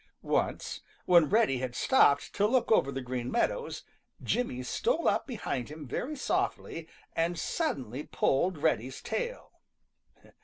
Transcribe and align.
Once, 0.23 0.81
when 1.05 1.29
Reddy 1.29 1.59
had 1.59 1.75
stopped 1.75 2.33
to 2.33 2.47
look 2.47 2.71
over 2.71 2.91
the 2.91 3.03
Green 3.03 3.29
Meadows, 3.29 3.83
Jimmy 4.23 4.63
stole 4.63 5.07
up 5.07 5.27
behind 5.27 5.69
him 5.69 5.85
very 5.85 6.15
softly 6.15 6.87
and 7.15 7.37
suddenly 7.37 8.01
pulled 8.01 8.57
Reddy's 8.57 8.99
tail. 8.99 9.51